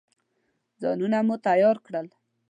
[0.81, 2.07] ځانونه مو تیار کړل.